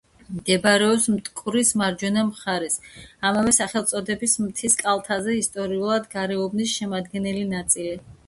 [0.35, 2.79] მდებარეობს მტკვრის მარჯვენა მხარეს,
[3.31, 7.95] ამავე სახელწოდების მთის კალთაზე, ისტორიულად გარეუბნის შემადგენელი ნაწილი.